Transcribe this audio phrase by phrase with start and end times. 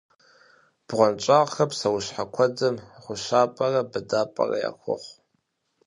[0.85, 5.17] БгъуэнщӀагъхэр псэущхьэ куэдым гъущапӀэрэ быдапӀэрэ яхуохъу.